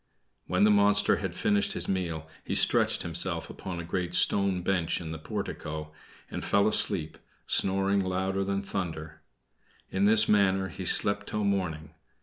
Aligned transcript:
When 0.47 0.63
the 0.63 0.71
monster 0.71 1.17
had 1.17 1.35
finished 1.35 1.73
his 1.73 1.87
meal 1.87 2.27
he 2.43 2.55
stretched 2.55 3.03
himself 3.03 3.51
upon 3.51 3.79
a 3.79 3.83
great 3.83 4.15
stone 4.15 4.63
bench 4.63 4.99
in 4.99 5.11
the 5.11 5.19
portico, 5.19 5.91
and 6.31 6.43
fell 6.43 6.67
asleep, 6.67 7.19
snoring 7.45 8.03
louder 8.03 8.43
than 8.43 8.63
thunder. 8.63 9.21
In 9.91 10.05
this 10.05 10.27
manner 10.27 10.69
he 10.69 10.85
slept 10.85 11.27
till 11.27 11.43
morning. 11.43 11.93